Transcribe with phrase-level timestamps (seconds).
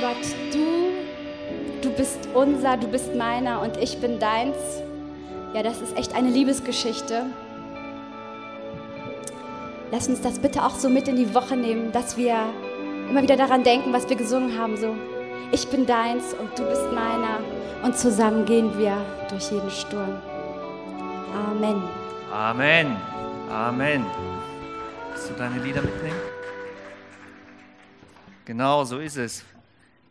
[0.00, 0.16] Gott,
[0.52, 4.56] du, du bist unser, du bist meiner und ich bin deins.
[5.54, 7.26] Ja, das ist echt eine Liebesgeschichte.
[9.92, 12.36] Lass uns das bitte auch so mit in die Woche nehmen, dass wir
[13.08, 14.76] immer wieder daran denken, was wir gesungen haben.
[14.76, 14.96] So,
[15.52, 17.38] ich bin deins und du bist meiner.
[17.84, 18.96] Und zusammen gehen wir
[19.28, 20.18] durch jeden Sturm.
[21.50, 21.82] Amen.
[22.32, 22.96] Amen.
[23.50, 24.04] Amen.
[25.12, 26.18] Willst du deine Lieder mitnehmen?
[28.44, 29.44] Genau so ist es.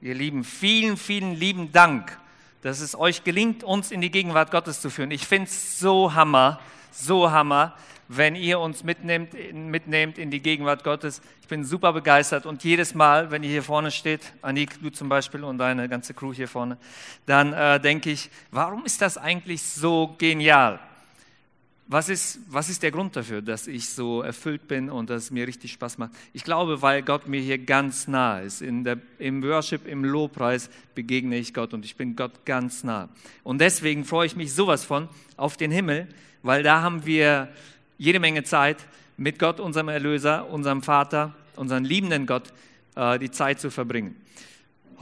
[0.03, 2.19] Ihr Lieben, vielen, vielen lieben Dank,
[2.61, 5.11] dass es euch gelingt, uns in die Gegenwart Gottes zu führen.
[5.11, 6.59] Ich finde es so hammer,
[6.91, 7.73] so hammer,
[8.09, 11.21] wenn ihr uns mitnehmt, mitnehmt in die Gegenwart Gottes.
[11.41, 15.07] Ich bin super begeistert und jedes Mal, wenn ihr hier vorne steht, Anik, du zum
[15.07, 16.77] Beispiel und deine ganze Crew hier vorne,
[17.25, 20.81] dann äh, denke ich, warum ist das eigentlich so genial?
[21.87, 25.31] Was ist, was ist der Grund dafür, dass ich so erfüllt bin und dass es
[25.31, 26.11] mir richtig Spaß macht?
[26.31, 28.61] Ich glaube, weil Gott mir hier ganz nah ist.
[28.61, 33.09] In der, Im Worship, im Lobpreis begegne ich Gott und ich bin Gott ganz nah.
[33.43, 36.07] Und deswegen freue ich mich sowas von auf den Himmel,
[36.41, 37.49] weil da haben wir
[37.97, 38.77] jede Menge Zeit,
[39.17, 42.53] mit Gott, unserem Erlöser, unserem Vater, unserem liebenden Gott,
[42.95, 44.15] äh, die Zeit zu verbringen.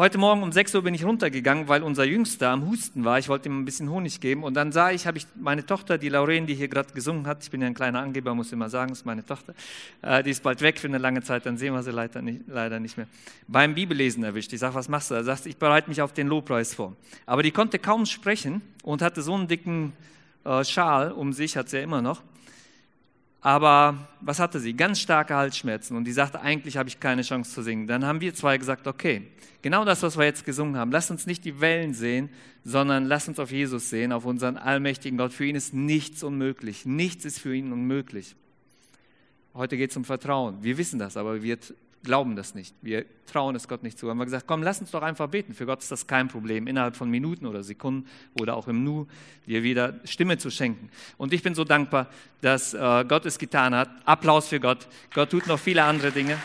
[0.01, 3.19] Heute Morgen um 6 Uhr bin ich runtergegangen, weil unser Jüngster am Husten war.
[3.19, 4.43] Ich wollte ihm ein bisschen Honig geben.
[4.43, 7.43] Und dann sah ich, habe ich meine Tochter, die Lauren, die hier gerade gesungen hat,
[7.43, 9.53] ich bin ja ein kleiner Angeber, muss immer sagen, ist meine Tochter,
[10.01, 12.41] äh, die ist bald weg für eine lange Zeit, dann sehen wir sie leider nicht,
[12.47, 13.05] leider nicht mehr.
[13.47, 14.51] Beim Bibellesen erwischt.
[14.53, 15.13] Ich sage, was machst du?
[15.13, 16.95] Er sagt, ich bereite mich auf den Lobpreis vor.
[17.27, 19.93] Aber die konnte kaum sprechen und hatte so einen dicken
[20.45, 22.23] äh, Schal um sich, hat sie ja immer noch.
[23.41, 24.73] Aber was hatte sie?
[24.73, 25.97] Ganz starke Halsschmerzen.
[25.97, 27.87] Und die sagte, eigentlich habe ich keine Chance zu singen.
[27.87, 29.23] Dann haben wir zwei gesagt, okay,
[29.63, 30.91] genau das, was wir jetzt gesungen haben.
[30.91, 32.29] Lass uns nicht die Wellen sehen,
[32.63, 35.33] sondern lass uns auf Jesus sehen, auf unseren allmächtigen Gott.
[35.33, 36.85] Für ihn ist nichts unmöglich.
[36.85, 38.35] Nichts ist für ihn unmöglich.
[39.55, 40.61] Heute geht es um Vertrauen.
[40.61, 41.57] Wir wissen das, aber wir
[42.03, 42.75] glauben das nicht.
[42.81, 44.09] Wir trauen es Gott nicht zu.
[44.09, 45.53] Haben wir gesagt, komm, lass uns doch einfach beten.
[45.53, 48.07] Für Gott ist das kein Problem, innerhalb von Minuten oder Sekunden
[48.39, 49.07] oder auch im Nu
[49.45, 50.89] dir wieder Stimme zu schenken.
[51.17, 52.07] Und ich bin so dankbar,
[52.41, 53.89] dass äh, Gott es getan hat.
[54.05, 54.87] Applaus für Gott.
[55.13, 56.37] Gott tut noch viele andere Dinge.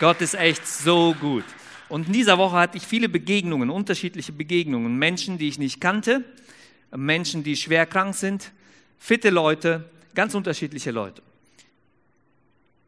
[0.00, 1.44] Gott ist echt so gut.
[1.88, 4.96] Und in dieser Woche hatte ich viele Begegnungen, unterschiedliche Begegnungen.
[4.96, 6.24] Menschen, die ich nicht kannte,
[6.94, 8.52] Menschen, die schwer krank sind,
[8.98, 11.22] fitte Leute, ganz unterschiedliche Leute.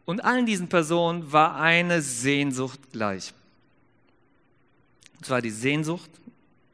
[0.05, 3.33] Und allen diesen Personen war eine Sehnsucht gleich.
[5.19, 6.11] Und zwar die Sehnsucht,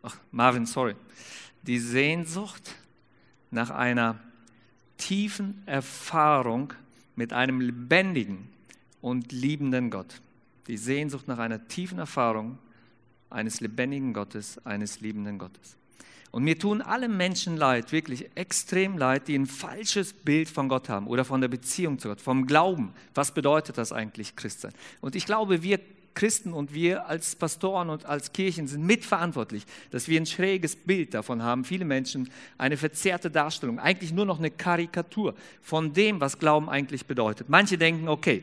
[0.03, 0.95] ach Marvin, sorry,
[1.63, 2.75] die Sehnsucht
[3.51, 4.19] nach einer
[4.97, 6.73] tiefen Erfahrung
[7.17, 8.49] mit einem lebendigen
[9.01, 10.21] und liebenden Gott.
[10.69, 12.59] Die Sehnsucht nach einer tiefen Erfahrung
[13.31, 15.77] eines lebendigen Gottes, eines liebenden Gottes.
[16.37, 20.91] Und mir tun alle Menschen leid, wirklich extrem leid, die ein falsches Bild von Gott
[20.91, 22.93] haben oder von der Beziehung zu Gott, vom Glauben.
[23.15, 24.75] Was bedeutet das eigentlich, Christsein?
[25.01, 25.81] Und ich glaube, wir
[26.17, 31.15] Christen und wir als Pastoren und als Kirchen sind mitverantwortlich, dass wir ein schräges Bild
[31.15, 31.65] davon haben.
[31.65, 32.29] Viele Menschen
[32.59, 37.49] eine verzerrte Darstellung, eigentlich nur noch eine Karikatur von dem, was Glauben eigentlich bedeutet.
[37.49, 38.43] Manche denken, okay,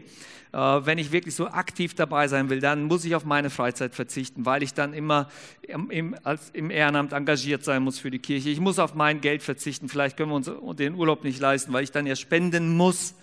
[0.54, 3.96] äh, wenn ich wirklich so aktiv dabei sein will, dann muss ich auf meine Freizeit
[3.96, 5.28] verzichten, weil ich dann immer
[5.64, 8.50] im, als, im Ehrenamt engagiert sein muss für die Kirche.
[8.50, 9.90] Ich muss auf mein Geld verzichten.
[9.90, 13.16] Vielleicht können wir uns den Urlaub nicht leisten, weil ich dann ja spenden muss.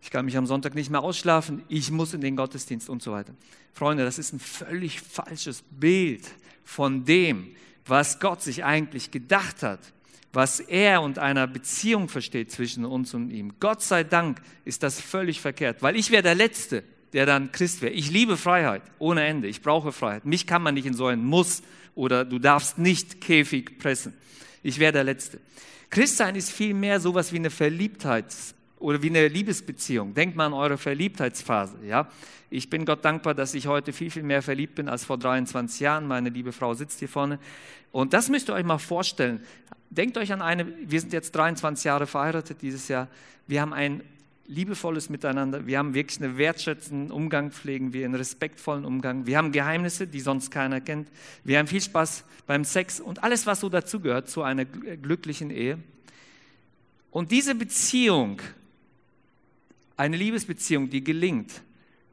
[0.00, 1.62] Ich kann mich am Sonntag nicht mehr ausschlafen.
[1.68, 3.34] Ich muss in den Gottesdienst und so weiter.
[3.72, 6.22] Freunde, das ist ein völlig falsches Bild
[6.64, 7.54] von dem,
[7.86, 9.80] was Gott sich eigentlich gedacht hat
[10.32, 13.54] was er und einer Beziehung versteht zwischen uns und ihm.
[13.60, 17.80] Gott sei Dank ist das völlig verkehrt, weil ich wäre der Letzte, der dann Christ
[17.80, 17.92] wäre.
[17.92, 19.48] Ich liebe Freiheit ohne Ende.
[19.48, 20.26] Ich brauche Freiheit.
[20.26, 21.62] Mich kann man nicht in so einen Muss
[21.94, 24.14] oder du darfst nicht Käfig pressen.
[24.62, 25.40] Ich wäre der Letzte.
[25.90, 28.26] Christsein ist vielmehr sowas wie eine Verliebtheit
[28.78, 30.14] oder wie eine Liebesbeziehung.
[30.14, 31.78] Denkt mal an eure Verliebtheitsphase.
[31.84, 32.08] Ja?
[32.50, 35.80] Ich bin Gott dankbar, dass ich heute viel, viel mehr verliebt bin als vor 23
[35.80, 36.06] Jahren.
[36.06, 37.38] Meine liebe Frau sitzt hier vorne.
[37.92, 39.40] Und das müsst ihr euch mal vorstellen.
[39.90, 43.08] Denkt euch an eine, wir sind jetzt 23 Jahre verheiratet dieses Jahr.
[43.46, 44.02] Wir haben ein
[44.46, 45.66] liebevolles Miteinander.
[45.66, 49.26] Wir haben wirklich einen wertschätzenden Umgang, pflegen wir einen respektvollen Umgang.
[49.26, 51.08] Wir haben Geheimnisse, die sonst keiner kennt.
[51.44, 55.78] Wir haben viel Spaß beim Sex und alles, was so dazugehört zu einer glücklichen Ehe.
[57.10, 58.40] Und diese Beziehung,
[59.98, 61.60] eine Liebesbeziehung, die gelingt,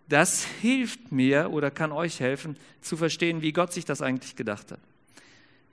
[0.10, 4.72] das hilft mir oder kann euch helfen zu verstehen, wie Gott sich das eigentlich gedacht
[4.72, 4.80] hat.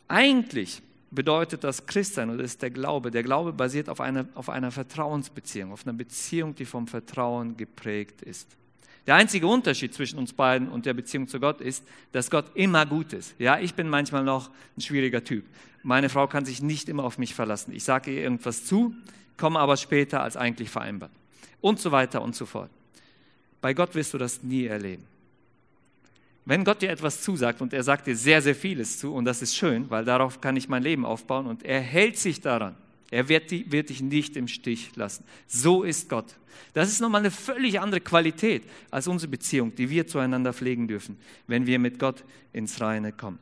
[0.08, 3.10] Eigentlich bedeutet das Christsein oder ist der Glaube.
[3.10, 8.22] Der Glaube basiert auf einer, auf einer Vertrauensbeziehung, auf einer Beziehung, die vom Vertrauen geprägt
[8.22, 8.56] ist.
[9.06, 12.86] Der einzige Unterschied zwischen uns beiden und der Beziehung zu Gott ist, dass Gott immer
[12.86, 13.34] gut ist.
[13.38, 15.44] Ja, ich bin manchmal noch ein schwieriger Typ.
[15.82, 17.74] Meine Frau kann sich nicht immer auf mich verlassen.
[17.74, 18.94] Ich sage ihr irgendwas zu,
[19.36, 21.10] komme aber später als eigentlich vereinbart.
[21.62, 22.70] Und so weiter und so fort.
[23.62, 25.04] Bei Gott wirst du das nie erleben.
[26.44, 29.40] Wenn Gott dir etwas zusagt und er sagt dir sehr, sehr vieles zu, und das
[29.40, 32.74] ist schön, weil darauf kann ich mein Leben aufbauen und er hält sich daran.
[33.12, 35.24] Er wird, die, wird dich nicht im Stich lassen.
[35.46, 36.34] So ist Gott.
[36.74, 41.16] Das ist nochmal eine völlig andere Qualität als unsere Beziehung, die wir zueinander pflegen dürfen,
[41.46, 43.38] wenn wir mit Gott ins Reine kommen.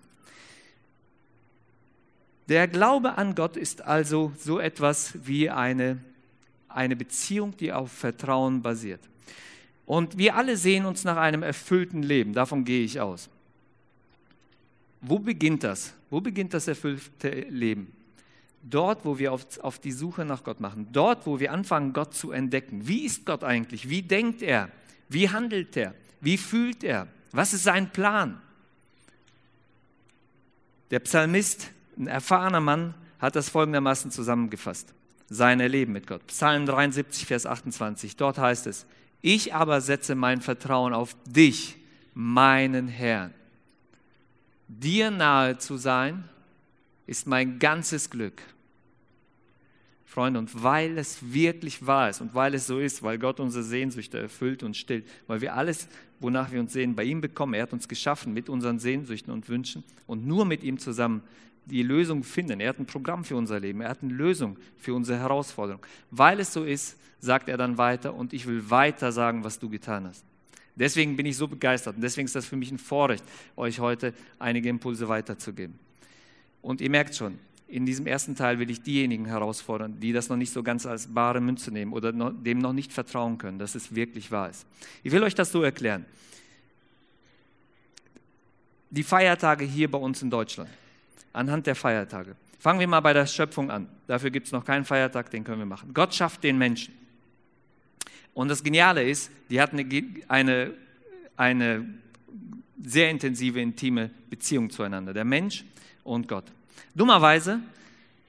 [2.49, 5.99] Der Glaube an Gott ist also so etwas wie eine,
[6.75, 9.01] eine Beziehung, die auf Vertrauen basiert.
[9.87, 13.29] Und wir alle sehen uns nach einem erfüllten Leben, davon gehe ich aus.
[15.01, 15.95] Wo beginnt das?
[16.11, 17.93] Wo beginnt das erfüllte Leben?
[18.63, 22.15] Dort, wo wir auf, auf die Suche nach Gott machen, dort, wo wir anfangen, Gott
[22.15, 22.87] zu entdecken.
[22.87, 23.89] Wie ist Gott eigentlich?
[23.89, 24.69] Wie denkt er?
[25.09, 25.95] Wie handelt er?
[26.21, 27.09] Wie fühlt er?
[27.33, 28.41] Was ist sein Plan?
[30.91, 34.93] Der Psalmist, ein erfahrener Mann, hat das folgendermaßen zusammengefasst.
[35.33, 36.27] Sein Erleben mit Gott.
[36.27, 38.17] Psalm 73, Vers 28.
[38.17, 38.85] Dort heißt es,
[39.23, 41.77] ich aber setze mein Vertrauen auf dich,
[42.15, 43.33] meinen Herrn.
[44.67, 46.25] Dir nahe zu sein,
[47.07, 48.43] ist mein ganzes Glück.
[50.05, 53.63] Freunde, und weil es wirklich wahr ist und weil es so ist, weil Gott unsere
[53.63, 55.87] Sehnsüchte erfüllt und stillt, weil wir alles,
[56.19, 59.49] wonach wir uns sehen, bei ihm bekommen, er hat uns geschaffen mit unseren Sehnsüchten und
[59.49, 61.23] Wünschen und nur mit ihm zusammen
[61.67, 62.61] die Lösung finden.
[62.61, 65.85] Er hat ein Programm für unser Leben, er hat eine Lösung für unsere Herausforderung.
[66.11, 69.69] Weil es so ist, sagt er dann weiter und ich will weiter sagen, was du
[69.69, 70.25] getan hast.
[70.77, 73.25] Deswegen bin ich so begeistert und deswegen ist das für mich ein Vorrecht,
[73.57, 75.79] euch heute einige Impulse weiterzugeben.
[76.63, 80.37] Und ihr merkt schon, in diesem ersten Teil will ich diejenigen herausfordern, die das noch
[80.37, 83.95] nicht so ganz als bare Münze nehmen oder dem noch nicht vertrauen können, dass es
[83.95, 84.67] wirklich wahr ist.
[85.03, 86.05] Ich will euch das so erklären.
[88.91, 90.69] Die Feiertage hier bei uns in Deutschland,
[91.33, 92.37] anhand der Feiertage.
[92.59, 93.89] Fangen wir mal bei der Schöpfung an.
[94.07, 95.95] Dafür gibt es noch keinen Feiertag, den können wir machen.
[95.95, 96.95] Gott schafft den Menschen.
[98.35, 100.75] Und das Geniale ist, die hatten eine, eine,
[101.37, 101.87] eine
[102.83, 105.65] sehr intensive, intime Beziehung zueinander, der Mensch
[106.05, 106.45] und Gott.
[106.95, 107.61] Dummerweise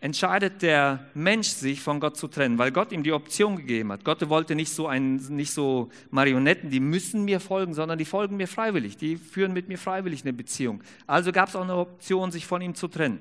[0.01, 4.03] entscheidet der Mensch sich von Gott zu trennen, weil Gott ihm die Option gegeben hat.
[4.03, 8.35] Gott wollte nicht so, ein, nicht so Marionetten, die müssen mir folgen, sondern die folgen
[8.35, 10.81] mir freiwillig, die führen mit mir freiwillig eine Beziehung.
[11.05, 13.19] Also gab es auch eine Option, sich von ihm zu trennen.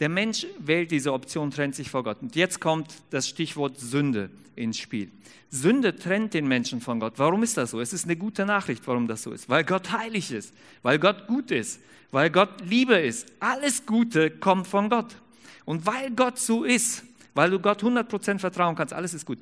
[0.00, 2.20] Der Mensch wählt diese Option, trennt sich vor Gott.
[2.22, 5.10] Und jetzt kommt das Stichwort Sünde ins Spiel.
[5.50, 7.14] Sünde trennt den Menschen von Gott.
[7.16, 7.80] Warum ist das so?
[7.80, 9.48] Es ist eine gute Nachricht, warum das so ist.
[9.48, 11.80] Weil Gott heilig ist, weil Gott gut ist,
[12.10, 13.26] weil Gott Liebe ist.
[13.38, 15.14] Alles Gute kommt von Gott.
[15.64, 19.38] Und weil Gott so ist, weil du Gott 100% vertrauen kannst, alles ist gut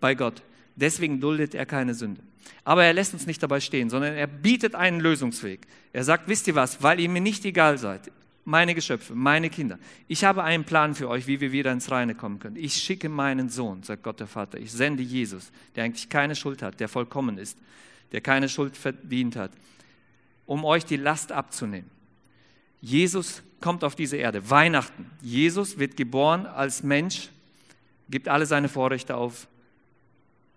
[0.00, 0.42] bei Gott.
[0.76, 2.22] Deswegen duldet er keine Sünde.
[2.64, 5.66] Aber er lässt uns nicht dabei stehen, sondern er bietet einen Lösungsweg.
[5.92, 8.10] Er sagt, wisst ihr was, weil ihr mir nicht egal seid,
[8.44, 12.14] meine Geschöpfe, meine Kinder, ich habe einen Plan für euch, wie wir wieder ins Reine
[12.14, 12.56] kommen können.
[12.56, 14.58] Ich schicke meinen Sohn, sagt Gott der Vater.
[14.58, 17.58] Ich sende Jesus, der eigentlich keine Schuld hat, der vollkommen ist,
[18.12, 19.50] der keine Schuld verdient hat,
[20.46, 21.90] um euch die Last abzunehmen.
[22.80, 24.50] Jesus kommt auf diese Erde.
[24.50, 25.10] Weihnachten.
[25.20, 27.30] Jesus wird geboren als Mensch,
[28.10, 29.48] gibt alle seine Vorrechte auf,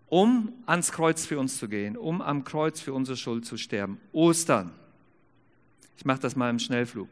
[0.07, 4.00] um ans Kreuz für uns zu gehen, um am Kreuz für unsere Schuld zu sterben.
[4.12, 4.71] Ostern.
[5.98, 7.07] Ich mache das mal im Schnellflug.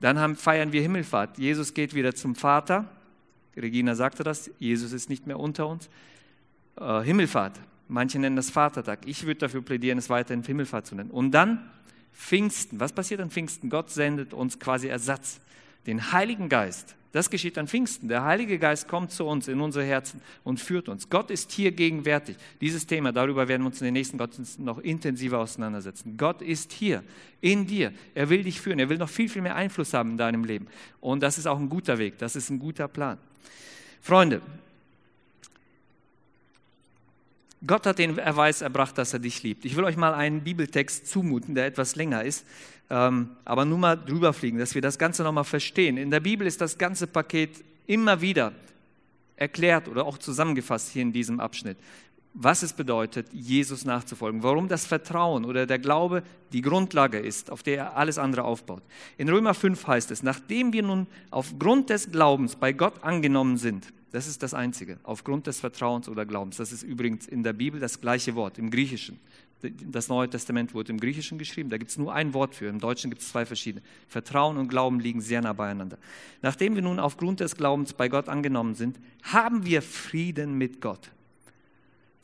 [0.00, 1.38] Dann haben, feiern wir Himmelfahrt.
[1.38, 2.88] Jesus geht wieder zum Vater.
[3.56, 4.50] Regina sagte das.
[4.58, 5.88] Jesus ist nicht mehr unter uns.
[6.76, 7.58] Äh, Himmelfahrt.
[7.88, 9.00] Manche nennen das Vatertag.
[9.06, 11.10] Ich würde dafür plädieren, es weiterhin Himmelfahrt zu nennen.
[11.10, 11.70] Und dann
[12.14, 12.80] Pfingsten.
[12.80, 13.68] Was passiert an Pfingsten?
[13.70, 15.40] Gott sendet uns quasi Ersatz,
[15.86, 16.94] den Heiligen Geist.
[17.14, 18.08] Das geschieht an Pfingsten.
[18.08, 21.08] Der Heilige Geist kommt zu uns in unsere Herzen und führt uns.
[21.10, 22.36] Gott ist hier gegenwärtig.
[22.60, 26.16] Dieses Thema, darüber werden wir uns in den nächsten Gottesdiensten noch intensiver auseinandersetzen.
[26.16, 27.04] Gott ist hier,
[27.40, 27.92] in dir.
[28.16, 28.80] Er will dich führen.
[28.80, 30.66] Er will noch viel, viel mehr Einfluss haben in deinem Leben.
[31.00, 32.18] Und das ist auch ein guter Weg.
[32.18, 33.18] Das ist ein guter Plan.
[34.00, 34.42] Freunde,
[37.66, 39.64] Gott hat den Erweis erbracht, dass er dich liebt.
[39.64, 42.44] Ich will euch mal einen Bibeltext zumuten, der etwas länger ist,
[42.90, 45.96] ähm, aber nur mal drüber fliegen, dass wir das Ganze nochmal verstehen.
[45.96, 48.52] In der Bibel ist das ganze Paket immer wieder
[49.36, 51.78] erklärt oder auch zusammengefasst hier in diesem Abschnitt,
[52.34, 57.62] was es bedeutet, Jesus nachzufolgen, warum das Vertrauen oder der Glaube die Grundlage ist, auf
[57.62, 58.82] der er alles andere aufbaut.
[59.16, 63.86] In Römer 5 heißt es, nachdem wir nun aufgrund des Glaubens bei Gott angenommen sind,
[64.10, 66.56] das ist das Einzige, aufgrund des Vertrauens oder Glaubens.
[66.56, 69.18] Das ist übrigens in der Bibel das gleiche Wort, im Griechischen.
[69.62, 72.80] Das Neue Testament wurde im Griechischen geschrieben, da gibt es nur ein Wort für, im
[72.80, 73.82] Deutschen gibt es zwei verschiedene.
[74.08, 75.98] Vertrauen und Glauben liegen sehr nah beieinander.
[76.42, 81.10] Nachdem wir nun aufgrund des Glaubens bei Gott angenommen sind, haben wir Frieden mit Gott.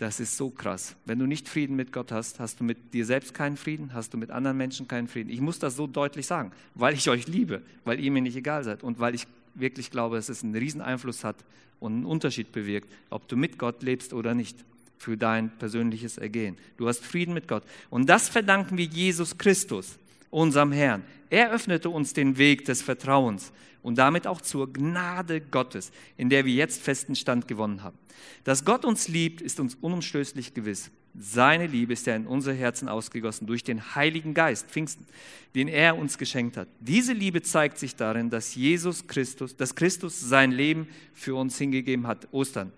[0.00, 0.96] Das ist so krass.
[1.04, 4.14] Wenn du nicht Frieden mit Gott hast, hast du mit dir selbst keinen Frieden, hast
[4.14, 5.28] du mit anderen Menschen keinen Frieden.
[5.28, 8.64] Ich muss das so deutlich sagen, weil ich euch liebe, weil ihr mir nicht egal
[8.64, 11.36] seid und weil ich wirklich glaube, dass es einen riesen Einfluss hat
[11.80, 14.56] und einen Unterschied bewirkt, ob du mit Gott lebst oder nicht.
[14.96, 16.58] für dein persönliches Ergehen.
[16.76, 17.62] Du hast Frieden mit Gott.
[17.88, 19.98] Und das verdanken wir Jesus Christus,
[20.30, 21.02] unserem Herrn.
[21.30, 23.50] Er öffnete uns den Weg des Vertrauens
[23.82, 27.96] und damit auch zur Gnade Gottes, in der wir jetzt festen Stand gewonnen haben.
[28.44, 30.90] Dass Gott uns liebt, ist uns unumstößlich gewiss.
[31.18, 35.06] Seine Liebe ist ja in unser Herzen ausgegossen durch den Heiligen Geist, Pfingsten,
[35.56, 36.68] den er uns geschenkt hat.
[36.78, 42.06] Diese Liebe zeigt sich darin, dass Jesus Christus, dass Christus sein Leben für uns hingegeben
[42.06, 42.72] hat, Ostern.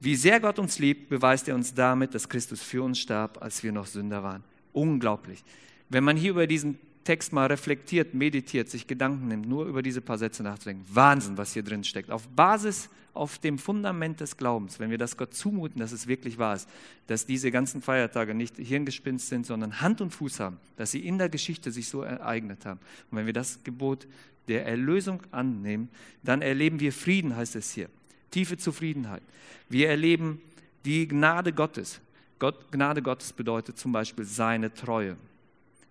[0.00, 3.62] Wie sehr Gott uns liebt, beweist er uns damit, dass Christus für uns starb, als
[3.62, 4.44] wir noch Sünder waren.
[4.74, 5.42] Unglaublich.
[5.88, 10.00] Wenn man hier über diesen Text mal reflektiert, meditiert, sich Gedanken nimmt, nur über diese
[10.00, 10.84] paar Sätze nachzudenken.
[10.88, 12.10] Wahnsinn, was hier drin steckt.
[12.10, 16.38] Auf Basis, auf dem Fundament des Glaubens, wenn wir das Gott zumuten, dass es wirklich
[16.38, 16.68] wahr ist,
[17.06, 21.18] dass diese ganzen Feiertage nicht Hirngespinst sind, sondern Hand und Fuß haben, dass sie in
[21.18, 22.80] der Geschichte sich so ereignet haben.
[23.10, 24.06] Und wenn wir das Gebot
[24.48, 25.88] der Erlösung annehmen,
[26.22, 27.88] dann erleben wir Frieden, heißt es hier.
[28.30, 29.22] Tiefe Zufriedenheit.
[29.68, 30.40] Wir erleben
[30.84, 32.00] die Gnade Gottes.
[32.38, 35.16] Gott, Gnade Gottes bedeutet zum Beispiel seine Treue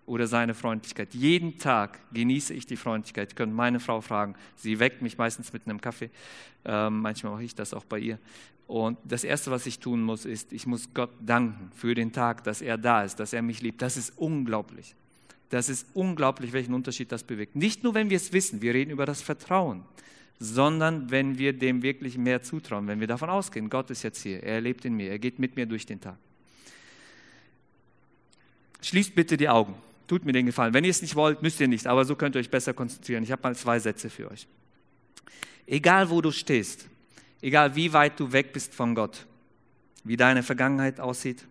[0.06, 1.14] oder seine Freundlichkeit.
[1.14, 3.32] Jeden Tag genieße ich die Freundlichkeit.
[3.32, 4.34] Ihr könnt meine Frau fragen.
[4.56, 6.10] Sie weckt mich meistens mit einem Kaffee.
[6.64, 8.18] Ähm, manchmal mache ich das auch bei ihr.
[8.66, 12.44] Und das Erste, was ich tun muss, ist, ich muss Gott danken für den Tag,
[12.44, 13.82] dass er da ist, dass er mich liebt.
[13.82, 14.94] Das ist unglaublich.
[15.50, 17.56] Das ist unglaublich, welchen Unterschied das bewegt.
[17.56, 19.84] Nicht nur, wenn wir es wissen, wir reden über das Vertrauen,
[20.38, 24.42] sondern wenn wir dem wirklich mehr zutrauen, wenn wir davon ausgehen, Gott ist jetzt hier,
[24.42, 26.16] er lebt in mir, er geht mit mir durch den Tag.
[28.80, 29.74] Schließt bitte die Augen.
[30.06, 30.74] Tut mir den Gefallen.
[30.74, 33.22] Wenn ihr es nicht wollt, müsst ihr nicht, aber so könnt ihr euch besser konzentrieren.
[33.24, 34.46] Ich habe mal zwei Sätze für euch.
[35.66, 36.88] Egal wo du stehst,
[37.40, 39.26] egal wie weit du weg bist von Gott,
[40.04, 41.46] wie deine Vergangenheit aussieht,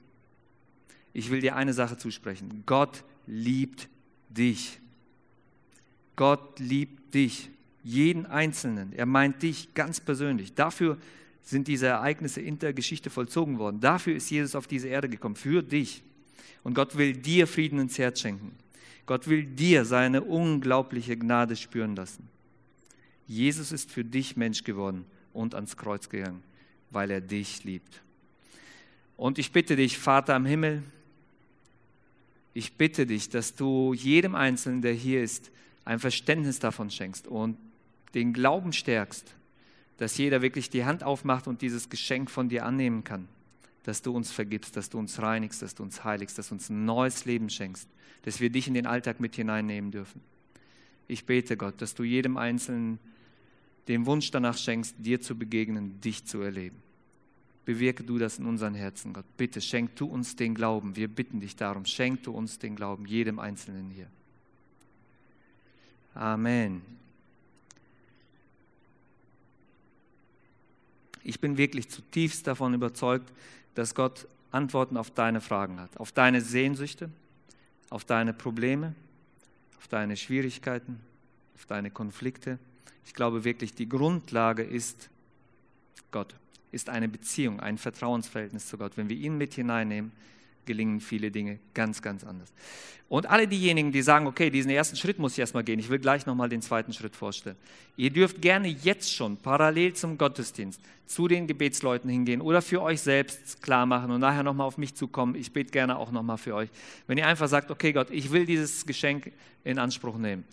[1.13, 2.63] ich will dir eine Sache zusprechen.
[2.65, 3.87] Gott liebt
[4.29, 4.79] dich.
[6.15, 7.49] Gott liebt dich,
[7.83, 8.93] jeden Einzelnen.
[8.93, 10.53] Er meint dich ganz persönlich.
[10.53, 10.97] Dafür
[11.41, 13.79] sind diese Ereignisse in der Geschichte vollzogen worden.
[13.79, 16.03] Dafür ist Jesus auf diese Erde gekommen, für dich.
[16.63, 18.55] Und Gott will dir Frieden ins Herz schenken.
[19.05, 22.29] Gott will dir seine unglaubliche Gnade spüren lassen.
[23.27, 26.41] Jesus ist für dich Mensch geworden und ans Kreuz gegangen,
[26.89, 28.01] weil er dich liebt.
[29.17, 30.83] Und ich bitte dich, Vater am Himmel,
[32.53, 35.51] ich bitte dich, dass du jedem Einzelnen, der hier ist,
[35.85, 37.57] ein Verständnis davon schenkst und
[38.13, 39.33] den Glauben stärkst,
[39.97, 43.27] dass jeder wirklich die Hand aufmacht und dieses Geschenk von dir annehmen kann
[43.83, 46.69] dass du uns vergibst, dass du uns reinigst, dass du uns heiligst, dass du uns
[46.69, 47.87] ein neues Leben schenkst,
[48.23, 50.21] dass wir dich in den Alltag mit hineinnehmen dürfen.
[51.07, 52.99] Ich bete Gott, dass du jedem Einzelnen
[53.87, 56.77] den Wunsch danach schenkst, dir zu begegnen, dich zu erleben.
[57.65, 59.25] Bewirke du das in unseren Herzen, Gott.
[59.37, 60.95] Bitte schenk du uns den Glauben.
[60.95, 64.07] Wir bitten dich darum, schenk du uns den Glauben, jedem Einzelnen hier.
[66.13, 66.81] Amen.
[71.23, 73.31] Ich bin wirklich zutiefst davon überzeugt,
[73.75, 77.09] dass Gott Antworten auf deine Fragen hat, auf deine Sehnsüchte,
[77.89, 78.93] auf deine Probleme,
[79.77, 80.99] auf deine Schwierigkeiten,
[81.55, 82.59] auf deine Konflikte.
[83.05, 85.09] Ich glaube wirklich, die Grundlage ist
[86.11, 86.35] Gott,
[86.71, 88.95] ist eine Beziehung, ein Vertrauensverhältnis zu Gott.
[88.95, 90.11] Wenn wir ihn mit hineinnehmen,
[90.65, 92.53] gelingen viele Dinge ganz, ganz anders.
[93.09, 95.99] Und alle diejenigen, die sagen, okay, diesen ersten Schritt muss ich erstmal gehen, ich will
[95.99, 97.57] gleich nochmal den zweiten Schritt vorstellen.
[97.95, 103.01] Ihr dürft gerne jetzt schon parallel zum Gottesdienst zu den Gebetsleuten hingehen oder für euch
[103.01, 105.35] selbst klar machen und nachher nochmal auf mich zukommen.
[105.35, 106.69] Ich bete gerne auch nochmal für euch.
[107.05, 109.31] Wenn ihr einfach sagt, okay Gott, ich will dieses Geschenk
[109.63, 110.43] in Anspruch nehmen.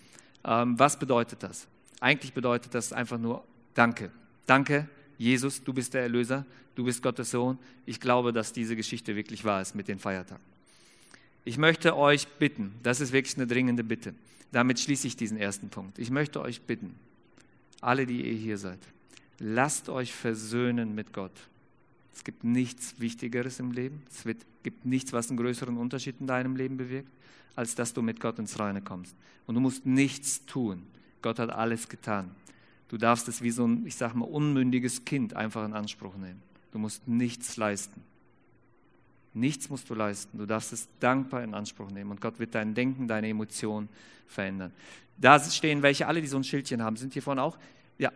[0.44, 1.66] Ähm, was bedeutet das?
[2.00, 4.10] Eigentlich bedeutet das einfach nur Danke.
[4.46, 4.88] Danke,
[5.20, 6.44] Jesus, du bist der Erlöser
[6.80, 7.58] du bist Gottes Sohn.
[7.86, 10.42] Ich glaube, dass diese Geschichte wirklich wahr ist mit den Feiertagen.
[11.44, 14.14] Ich möchte euch bitten, das ist wirklich eine dringende Bitte.
[14.52, 15.98] Damit schließe ich diesen ersten Punkt.
[15.98, 16.94] Ich möchte euch bitten,
[17.80, 18.78] alle, die ihr hier seid,
[19.38, 21.32] lasst euch versöhnen mit Gott.
[22.14, 24.02] Es gibt nichts Wichtigeres im Leben.
[24.10, 27.10] Es wird, gibt nichts, was einen größeren Unterschied in deinem Leben bewirkt,
[27.54, 29.14] als dass du mit Gott ins Reine kommst.
[29.46, 30.82] Und du musst nichts tun.
[31.22, 32.30] Gott hat alles getan.
[32.90, 36.42] Du darfst es wie so ein, ich sag mal, unmündiges Kind einfach in Anspruch nehmen.
[36.72, 38.02] Du musst nichts leisten.
[39.32, 40.38] Nichts musst du leisten.
[40.38, 43.88] Du darfst es dankbar in Anspruch nehmen und Gott wird dein Denken, deine Emotionen
[44.26, 44.72] verändern.
[45.18, 46.96] Da stehen welche, alle, die so ein Schildchen haben.
[46.96, 47.58] Sind hier vorne auch?
[48.00, 48.10] Ja,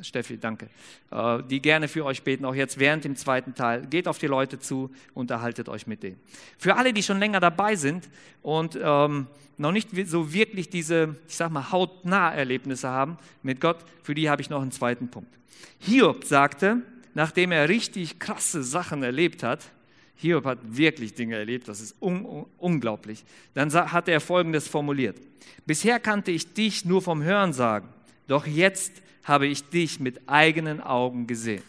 [0.00, 0.68] Steffi, danke.
[1.12, 3.86] Äh, die gerne für euch beten, auch jetzt während dem zweiten Teil.
[3.86, 6.18] Geht auf die Leute zu, unterhaltet euch mit denen.
[6.58, 8.08] Für alle, die schon länger dabei sind
[8.42, 13.78] und ähm, noch nicht so wirklich diese, ich sag mal, hautnah Erlebnisse haben mit Gott,
[14.02, 15.32] für die habe ich noch einen zweiten Punkt.
[15.78, 16.82] Hiob sagte,
[17.14, 19.70] nachdem er richtig krasse Sachen erlebt hat,
[20.16, 25.16] Hiob hat wirklich Dinge erlebt, das ist un unglaublich, dann hat er Folgendes formuliert.
[25.64, 27.88] Bisher kannte ich dich nur vom Hörensagen,
[28.28, 31.62] doch jetzt habe ich dich mit eigenen Augen gesehen.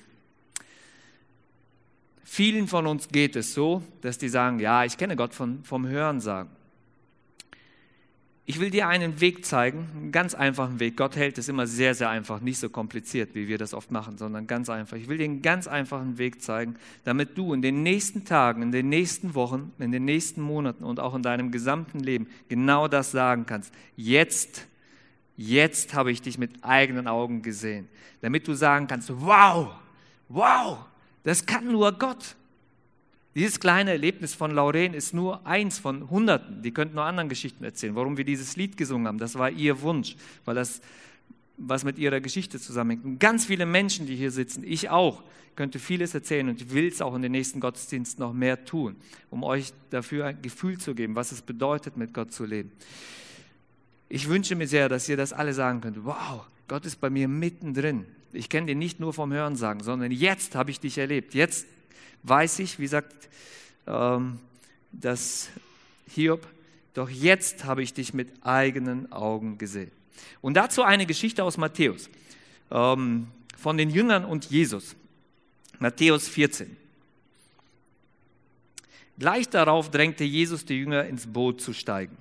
[2.24, 5.88] Vielen von uns geht es so, dass die sagen, ja, ich kenne Gott von, vom
[5.88, 6.52] Hören sagen.
[8.46, 10.98] Ich will dir einen Weg zeigen, einen ganz einfachen Weg.
[10.98, 14.18] Gott hält es immer sehr, sehr einfach, nicht so kompliziert, wie wir das oft machen,
[14.18, 14.98] sondern ganz einfach.
[14.98, 18.72] Ich will dir einen ganz einfachen Weg zeigen, damit du in den nächsten Tagen, in
[18.72, 23.12] den nächsten Wochen, in den nächsten Monaten und auch in deinem gesamten Leben genau das
[23.12, 23.72] sagen kannst.
[23.96, 24.68] Jetzt,
[25.40, 27.88] jetzt habe ich dich mit eigenen Augen gesehen.
[28.22, 29.70] Damit du sagen kannst, wow,
[30.28, 30.80] wow,
[31.24, 32.36] das kann nur Gott.
[33.36, 36.62] Dieses kleine Erlebnis von Lauren ist nur eins von Hunderten.
[36.62, 37.96] Die könnten nur anderen Geschichten erzählen.
[37.96, 40.82] Warum wir dieses Lied gesungen haben, das war ihr Wunsch, weil das
[41.60, 43.06] was mit ihrer Geschichte zusammenhängt.
[43.06, 45.24] Und ganz viele Menschen, die hier sitzen, ich auch,
[45.56, 48.96] könnte vieles erzählen und ich will es auch in den nächsten Gottesdienst noch mehr tun,
[49.30, 52.72] um euch dafür ein Gefühl zu geben, was es bedeutet, mit Gott zu leben.
[54.10, 56.04] Ich wünsche mir sehr, dass ihr das alle sagen könnt.
[56.04, 58.06] Wow, Gott ist bei mir mittendrin.
[58.34, 61.36] Ich kenne den nicht nur vom Hören sagen, sondern jetzt habe ich dich erlebt.
[61.36, 61.68] Jetzt
[62.24, 63.30] weiß ich, wie sagt
[63.86, 64.40] ähm,
[64.92, 65.50] das
[66.08, 66.48] Hiob,
[66.96, 69.92] doch jetzt habe ich dich mit eigenen Augen gesehen.
[70.42, 72.10] Und dazu eine Geschichte aus Matthäus,
[72.72, 74.96] ähm, von den Jüngern und Jesus.
[75.78, 76.76] Matthäus 14.
[79.20, 82.18] Gleich darauf drängte Jesus die Jünger ins Boot zu steigen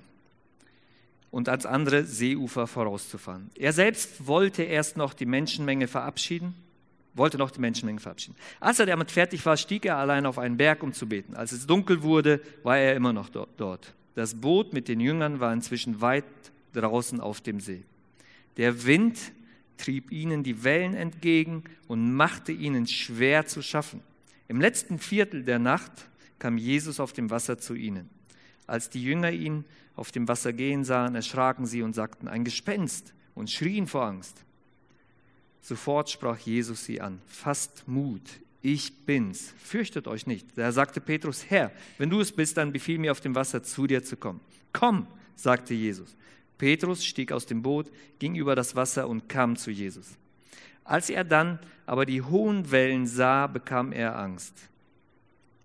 [1.31, 3.49] und ans andere Seeufer vorauszufahren.
[3.55, 6.55] Er selbst wollte erst noch die Menschenmenge verabschieden
[7.19, 8.35] wollte noch die Menschenmenge verabschieden.
[8.59, 11.35] Als er damit fertig war, stieg er allein auf einen Berg, um zu beten.
[11.35, 13.93] Als es dunkel wurde, war er immer noch dort.
[14.15, 16.25] Das Boot mit den Jüngern war inzwischen weit
[16.73, 17.83] draußen auf dem See.
[18.57, 19.19] Der Wind
[19.77, 24.01] trieb ihnen die Wellen entgegen und machte ihnen schwer zu schaffen.
[24.47, 25.91] Im letzten Viertel der Nacht
[26.39, 28.09] kam Jesus auf dem Wasser zu ihnen.
[28.69, 33.13] Als die Jünger ihn auf dem Wasser gehen sahen, erschraken sie und sagten, ein Gespenst
[33.33, 34.45] und schrien vor Angst.
[35.61, 38.21] Sofort sprach Jesus sie an, fasst Mut,
[38.61, 40.45] ich bin's, fürchtet euch nicht.
[40.55, 43.87] Da sagte Petrus, Herr, wenn du es bist, dann befiehl mir auf dem Wasser zu
[43.87, 44.39] dir zu kommen.
[44.71, 46.15] Komm, sagte Jesus.
[46.59, 50.17] Petrus stieg aus dem Boot, ging über das Wasser und kam zu Jesus.
[50.83, 54.68] Als er dann aber die hohen Wellen sah, bekam er Angst.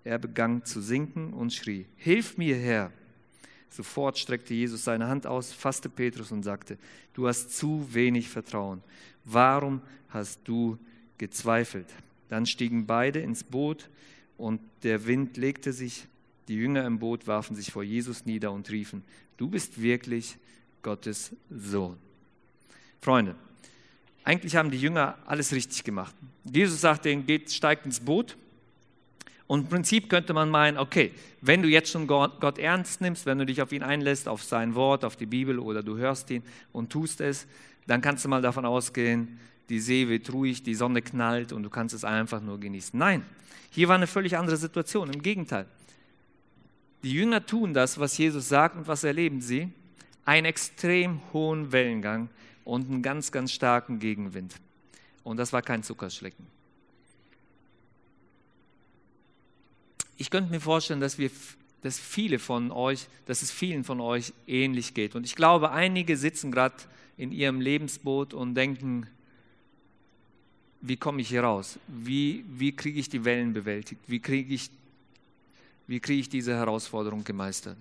[0.05, 2.93] Er begann zu sinken und schrie, Hilf mir, Herr!
[3.71, 6.79] Sofort streckte Jesus seine Hand aus, fasste Petrus und sagte,
[7.13, 8.83] Du hast zu wenig Vertrauen
[9.25, 10.79] warum hast du
[11.19, 11.87] gezweifelt?
[12.29, 13.89] Dann stiegen beide ins Boot
[14.37, 16.07] und der Wind legte sich,
[16.49, 19.03] die Jünger im Boot warfen sich vor Jesus nieder und riefen,
[19.37, 20.37] du bist wirklich
[20.83, 21.97] Gottes Sohn.
[23.01, 23.35] Freunde,
[24.25, 26.15] eigentlich haben die Jünger alles richtig gemacht.
[26.45, 28.37] Jesus sagt denen, geht, steigt ins Boot.
[29.47, 33.27] Und im Prinzip könnte man meinen, okay, wenn du jetzt schon Gott, Gott, ernst nimmst,
[33.27, 36.31] wenn du dich auf ihn einlässt, auf sein Wort, auf die Bibel oder du hörst
[36.31, 37.47] ihn und tust es,
[37.87, 41.71] dann kannst du mal davon ausgehen, die See wird ruhig, die Sonne knallt und du
[41.71, 42.99] kannst es einfach nur genießen.
[42.99, 43.25] Nein,
[43.71, 45.11] hier war eine völlig andere Situation.
[45.13, 45.67] Im Gegenteil.
[47.03, 49.71] Die Jünger tun das, was Jesus sagt und was erleben sie?
[50.25, 52.31] Einen extrem hohen Wellengang
[52.65, 54.55] und einen ganz, ganz starken Gegenwind.
[55.23, 56.47] Und das war kein Zuckerschlecken.
[60.17, 61.31] Ich könnte mir vorstellen, dass wir
[61.85, 65.15] dass viele von euch, dass es vielen von euch ähnlich geht.
[65.15, 66.77] Und ich glaube, einige sitzen gerade
[67.19, 69.07] in ihrem Lebensboot und denken,
[70.81, 71.79] wie komme ich hier raus?
[71.87, 74.01] Wie, wie kriege ich die Wellen bewältigt?
[74.07, 74.71] Wie kriege ich,
[75.87, 77.77] wie kriege ich diese Herausforderung gemeistert?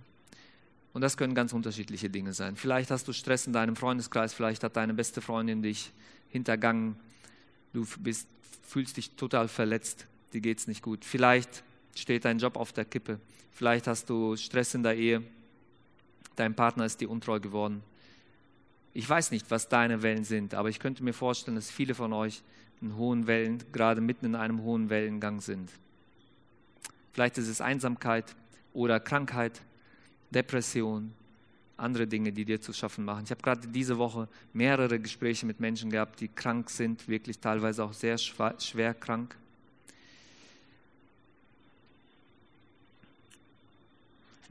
[0.92, 2.58] Und das können ganz unterschiedliche Dinge sein.
[2.58, 5.92] Vielleicht hast du Stress in deinem Freundeskreis, vielleicht hat deine beste Freundin dich
[6.30, 6.98] hintergangen,
[7.72, 8.28] du bist,
[8.68, 11.06] fühlst dich total verletzt, dir geht es nicht gut.
[11.06, 11.64] Vielleicht
[11.96, 13.20] steht dein Job auf der Kippe,
[13.52, 15.24] vielleicht hast du Stress in der Ehe,
[16.36, 17.84] dein Partner ist dir untreu geworden.
[18.94, 22.14] Ich weiß nicht, was deine Wellen sind, aber ich könnte mir vorstellen, dass viele von
[22.14, 22.44] euch
[22.82, 25.72] in hohen Wellen, gerade mitten in einem hohen Wellengang sind.
[27.14, 28.36] Vielleicht ist es Einsamkeit
[28.74, 29.62] oder Krankheit,
[30.32, 31.14] Depression,
[31.78, 33.24] andere Dinge, die dir zu schaffen machen.
[33.26, 37.84] Ich habe gerade diese Woche mehrere Gespräche mit Menschen gehabt, die krank sind, wirklich teilweise
[37.84, 39.36] auch sehr schwer krank.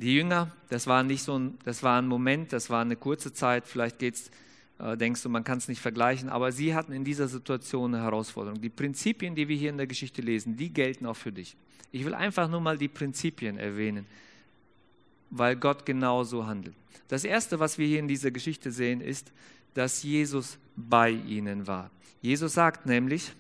[0.03, 3.33] Die Jünger, das war nicht so ein, das war ein Moment, das war eine kurze
[3.33, 4.33] Zeit, vielleicht geht's,
[4.81, 8.03] äh, denkst du, man kann es nicht vergleichen, aber sie hatten in dieser Situation eine
[8.03, 8.61] Herausforderung.
[8.61, 11.57] Die Prinzipien, die wir hier in der Geschichte lesen, die gelten auch für dich.
[11.93, 14.05] Ich will einfach nur mal die Prinzipien erwähnen,
[15.31, 16.75] weil Gott genauso handelt.
[17.07, 19.31] Das Erste, was wir hier in dieser Geschichte sehen, ist,
[19.73, 21.93] dass Jesus bei ihnen war.
[22.21, 23.33] Jesus sagt nämlich,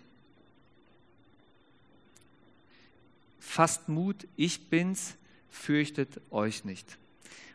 [3.40, 5.16] fasst Mut, ich bin's,
[5.52, 6.98] fürchtet euch nicht.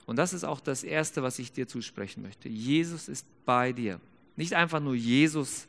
[0.06, 2.48] Und das ist auch das Erste, was ich dir zusprechen möchte.
[2.48, 4.00] Jesus ist bei dir.
[4.38, 5.68] Nicht einfach nur Jesus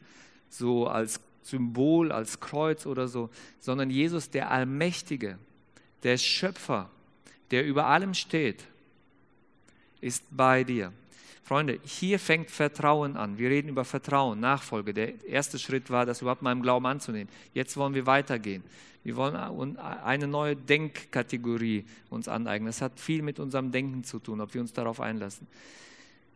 [0.48, 5.38] so als Symbol, als Kreuz oder so, sondern Jesus, der Allmächtige,
[6.02, 6.90] der Schöpfer,
[7.50, 8.64] der über allem steht,
[10.00, 10.92] ist bei dir.
[11.48, 13.38] Freunde, hier fängt Vertrauen an.
[13.38, 14.92] Wir reden über Vertrauen, Nachfolge.
[14.92, 17.30] Der erste Schritt war, das überhaupt mal im Glauben anzunehmen.
[17.54, 18.62] Jetzt wollen wir weitergehen.
[19.02, 19.34] Wir wollen
[19.78, 22.66] eine neue Denkkategorie uns aneignen.
[22.66, 25.46] Das hat viel mit unserem Denken zu tun, ob wir uns darauf einlassen.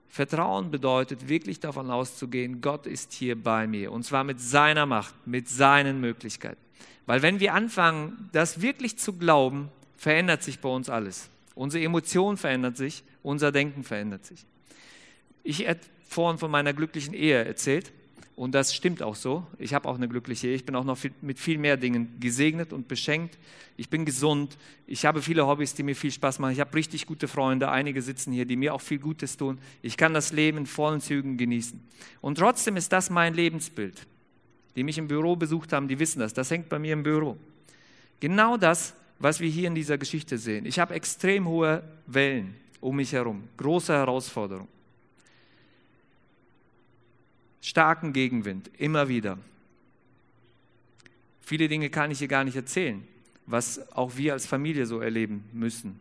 [0.09, 3.92] Vertrauen bedeutet wirklich davon auszugehen, Gott ist hier bei mir.
[3.92, 6.61] Und zwar mit seiner Macht, mit seinen Möglichkeiten.
[7.05, 11.29] Weil wenn wir anfangen, das wirklich zu glauben, verändert sich bei uns alles.
[11.55, 14.46] Unsere Emotion verändert sich, unser Denken verändert sich.
[15.44, 17.92] Ich habe vorhin von meiner glücklichen Ehe erzählt
[18.37, 19.46] und das stimmt auch so.
[19.59, 20.55] Ich habe auch eine glückliche Ehe.
[20.55, 23.38] Ich bin auch noch mit viel mehr Dingen gesegnet und beschenkt.
[23.76, 24.57] Ich bin gesund.
[24.87, 26.52] Ich habe viele Hobbys, die mir viel Spaß machen.
[26.52, 27.70] Ich habe richtig gute Freunde.
[27.70, 29.59] Einige sitzen hier, die mir auch viel Gutes tun.
[29.83, 31.81] Ich kann das Leben in vollen Zügen genießen.
[32.20, 34.07] Und trotzdem ist das mein Lebensbild.
[34.76, 36.33] Die mich im Büro besucht haben, die wissen das.
[36.33, 37.37] Das hängt bei mir im Büro.
[38.20, 40.64] Genau das, was wir hier in dieser Geschichte sehen.
[40.64, 44.68] Ich habe extrem hohe Wellen um mich herum, große Herausforderungen
[47.62, 49.38] starken Gegenwind, immer wieder.
[51.40, 53.07] Viele Dinge kann ich hier gar nicht erzählen,
[53.46, 55.98] was auch wir als Familie so erleben müssen.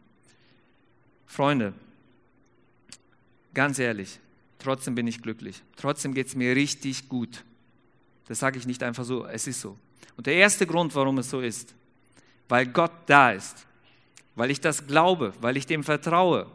[1.27, 1.73] Freunde,
[3.53, 4.19] ganz ehrlich,
[4.59, 5.61] trotzdem bin ich glücklich.
[5.77, 7.45] Trotzdem geht es mir richtig gut.
[8.27, 9.77] Das sage ich nicht einfach so, es ist so.
[10.17, 11.73] Und der erste Grund, warum es so ist,
[12.49, 13.65] weil Gott da ist,
[14.35, 16.49] weil ich das glaube, weil ich dem vertraue,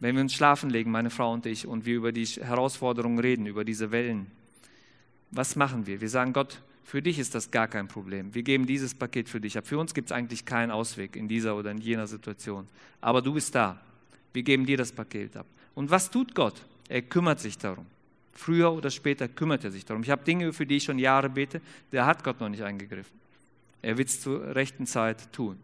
[0.00, 3.46] wenn wir uns schlafen legen, meine Frau und ich, und wir über die Herausforderungen reden,
[3.46, 4.26] über diese Wellen,
[5.30, 6.00] was machen wir?
[6.00, 8.32] Wir sagen, Gott, für dich ist das gar kein Problem.
[8.34, 9.66] Wir geben dieses Paket für dich ab.
[9.66, 12.68] Für uns gibt es eigentlich keinen Ausweg in dieser oder in jener Situation.
[13.00, 13.80] Aber du bist da.
[14.32, 15.46] Wir geben dir das Paket ab.
[15.74, 16.62] Und was tut Gott?
[16.88, 17.86] Er kümmert sich darum.
[18.32, 20.02] Früher oder später kümmert er sich darum.
[20.02, 23.18] Ich habe Dinge, für die ich schon Jahre bete, da hat Gott noch nicht eingegriffen.
[23.82, 25.58] Er wird es zur rechten Zeit tun.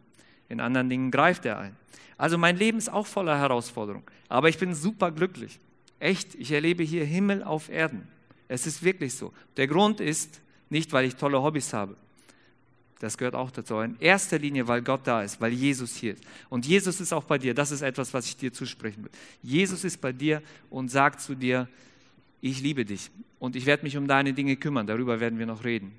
[0.53, 1.75] In anderen Dingen greift er ein.
[2.19, 4.05] Also mein Leben ist auch voller Herausforderungen.
[4.29, 5.59] Aber ich bin super glücklich.
[5.99, 8.07] Echt, ich erlebe hier Himmel auf Erden.
[8.49, 9.33] Es ist wirklich so.
[9.57, 11.97] Der Grund ist nicht, weil ich tolle Hobbys habe.
[13.01, 13.79] Das gehört auch dazu.
[13.79, 16.23] In erster Linie, weil Gott da ist, weil Jesus hier ist.
[16.51, 17.55] Und Jesus ist auch bei dir.
[17.55, 19.11] Das ist etwas, was ich dir zusprechen will.
[19.43, 21.67] Jesus ist bei dir und sagt zu dir,
[22.43, 24.87] ich liebe dich und ich werde mich um deine Dinge kümmern.
[24.87, 25.93] Darüber werden wir noch reden.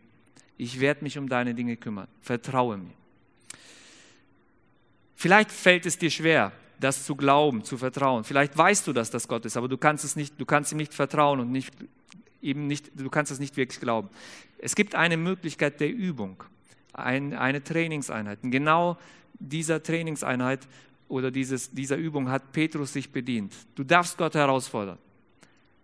[0.57, 2.07] Ich werde mich um deine Dinge kümmern.
[2.21, 2.93] Vertraue mir.
[5.15, 8.23] Vielleicht fällt es dir schwer, das zu glauben, zu vertrauen.
[8.23, 10.77] Vielleicht weißt du, dass das Gott ist, aber du kannst es nicht, du kannst ihm
[10.77, 11.73] nicht vertrauen und nicht,
[12.41, 14.09] eben nicht, du kannst es nicht wirklich glauben.
[14.57, 16.43] Es gibt eine Möglichkeit der Übung,
[16.93, 18.39] ein, eine Trainingseinheit.
[18.43, 18.97] Und genau
[19.39, 20.67] dieser Trainingseinheit
[21.07, 23.53] oder dieses, dieser Übung hat Petrus sich bedient.
[23.75, 24.97] Du darfst Gott herausfordern.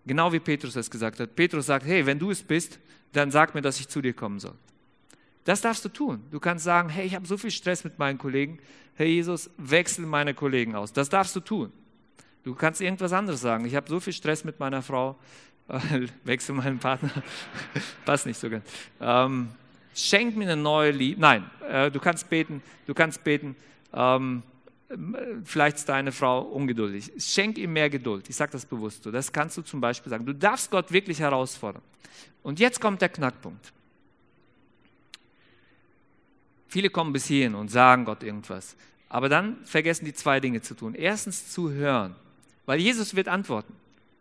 [0.06, 1.36] Genau wie Petrus es gesagt hat.
[1.36, 2.80] Petrus sagt, hey, wenn du es bist,
[3.12, 4.56] dann sag mir, dass ich zu dir kommen soll.
[5.50, 6.22] Das darfst du tun.
[6.30, 8.60] Du kannst sagen, hey, ich habe so viel Stress mit meinen Kollegen.
[8.94, 10.94] Herr Jesus, wechsel meine Kollegen aus.
[10.94, 11.72] Das darfst du tun.
[12.44, 13.66] Du kannst irgendwas anderes sagen.
[13.66, 15.18] Ich habe so viel Stress mit meiner Frau.
[16.24, 17.10] wechsel meinen Partner.
[18.06, 18.64] Passt nicht so ganz.
[19.02, 19.50] Ähm,
[19.96, 21.20] schenk mir eine neue Liebe.
[21.20, 22.62] Nein, äh, du kannst beten.
[22.86, 23.56] Du kannst beten.
[23.92, 24.44] Ähm,
[25.46, 27.12] vielleicht ist deine Frau ungeduldig.
[27.18, 28.30] Schenk ihm mehr Geduld.
[28.30, 29.10] Ich sage das bewusst so.
[29.10, 30.28] Das kannst du zum Beispiel sagen.
[30.28, 31.82] Du darfst Gott wirklich herausfordern.
[32.44, 33.74] Und jetzt kommt der Knackpunkt.
[36.70, 38.78] Viele kommen bis hierhin und sagen Gott irgendwas.
[39.10, 40.94] Aber dann vergessen die zwei Dinge zu tun.
[40.94, 42.16] Erstens zu hören,
[42.68, 43.74] weil Jesus wird antworten.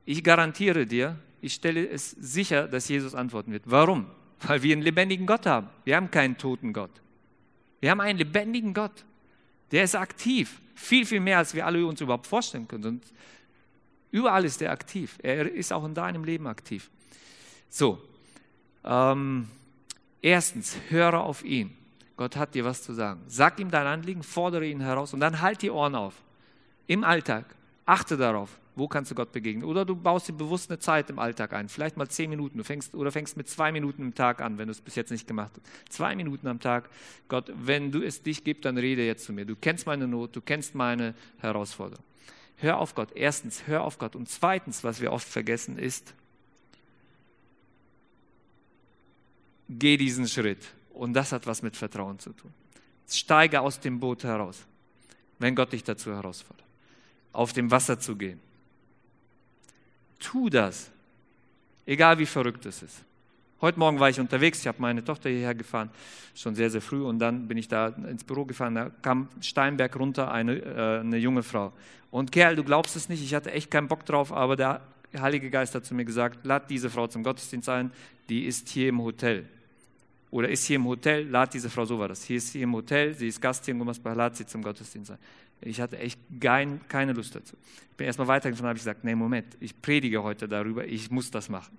[0.07, 3.65] Ich garantiere dir, ich stelle es sicher, dass Jesus antworten wird.
[3.67, 4.07] Warum?
[4.41, 5.69] Weil wir einen lebendigen Gott haben.
[5.85, 6.91] Wir haben keinen toten Gott.
[7.81, 9.05] Wir haben einen lebendigen Gott.
[9.71, 10.59] Der ist aktiv.
[10.75, 12.85] Viel, viel mehr, als wir alle uns überhaupt vorstellen können.
[12.85, 13.03] Und
[14.11, 15.19] überall ist er aktiv.
[15.23, 16.91] Er ist auch in deinem Leben aktiv.
[17.69, 18.01] So.
[18.85, 19.49] Ähm,
[20.23, 21.78] erstens, höre auf ihn.
[22.19, 23.23] Gott hat dir was zu sagen.
[23.29, 26.15] Sag ihm dein Anliegen, fordere ihn heraus und dann halt die Ohren auf.
[26.89, 27.55] Im Alltag.
[27.87, 29.65] Achte darauf, wo kannst du Gott begegnen.
[29.65, 32.59] Oder du baust dir bewusst eine Zeit im Alltag ein, vielleicht mal zehn Minuten.
[32.59, 35.13] Du fängst, oder fängst mit zwei Minuten im Tag an, wenn du es bis jetzt
[35.13, 35.93] nicht gemacht hast.
[35.93, 36.91] Zwei Minuten am Tag.
[37.29, 39.45] Gott, wenn du es dich gibt, dann rede jetzt zu mir.
[39.45, 42.05] Du kennst meine Not, du kennst meine Herausforderung.
[42.57, 43.11] Hör auf Gott.
[43.15, 44.17] Erstens, hör auf Gott.
[44.17, 46.15] Und zweitens, was wir oft vergessen, ist,
[49.69, 50.67] geh diesen Schritt.
[50.99, 52.53] Und das hat was mit Vertrauen zu tun.
[53.09, 54.67] Steige aus dem Boot heraus,
[55.39, 56.67] wenn Gott dich dazu herausfordert,
[57.33, 58.41] auf dem Wasser zu gehen.
[60.19, 60.91] Tu das,
[61.87, 63.05] egal wie verrückt es ist.
[63.61, 65.91] Heute Morgen war ich unterwegs, ich habe meine Tochter hierher gefahren,
[66.35, 69.95] schon sehr, sehr früh, und dann bin ich da ins Büro gefahren, da kam Steinberg
[69.97, 71.73] runter eine, äh, eine junge Frau.
[72.11, 74.81] Und Kerl, du glaubst es nicht, ich hatte echt keinen Bock drauf, aber da
[75.17, 77.93] Heilige Geist hat zu mir gesagt, lad diese Frau zum Gottesdienst ein,
[78.29, 79.49] die ist hier im Hotel.
[80.31, 82.25] Oder ist hier im Hotel, lad diese Frau, so war das.
[82.25, 85.13] Hier ist sie im Hotel, sie ist Gast hier in Gummersbach, lad sie zum Gottesdienst
[85.13, 85.19] ein.
[85.61, 87.57] Ich hatte echt kein, keine Lust dazu.
[87.91, 91.31] Ich bin erstmal weitergefahren und habe gesagt, nee, Moment, ich predige heute darüber, ich muss
[91.31, 91.77] das machen.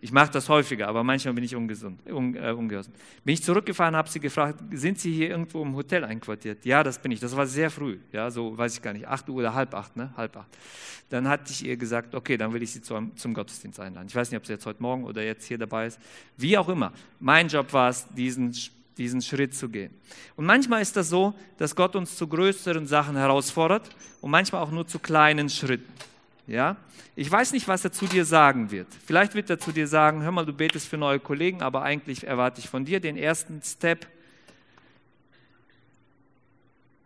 [0.00, 2.92] Ich mache das häufiger, aber manchmal bin ich ungesund, un, äh, ungehorsam.
[3.24, 6.64] Bin ich zurückgefahren, habe sie gefragt, sind Sie hier irgendwo im Hotel einquartiert?
[6.64, 7.18] Ja, das bin ich.
[7.18, 9.96] Das war sehr früh, ja, so weiß ich gar nicht, 8 Uhr oder halb acht,
[9.96, 10.12] ne?
[10.16, 10.48] Halb acht.
[11.10, 14.06] Dann hatte ich ihr gesagt, okay, dann will ich Sie zum, zum Gottesdienst einladen.
[14.08, 15.98] Ich weiß nicht, ob sie jetzt heute Morgen oder jetzt hier dabei ist.
[16.36, 16.92] Wie auch immer.
[17.18, 18.54] Mein Job war es, diesen
[18.98, 19.94] diesen Schritt zu gehen.
[20.36, 23.88] Und manchmal ist das so, dass Gott uns zu größeren Sachen herausfordert
[24.20, 25.86] und manchmal auch nur zu kleinen Schritten.
[26.48, 26.76] Ja?
[27.14, 28.88] Ich weiß nicht, was er zu dir sagen wird.
[29.06, 32.26] Vielleicht wird er zu dir sagen, hör mal, du betest für neue Kollegen, aber eigentlich
[32.26, 34.06] erwarte ich von dir den ersten Step.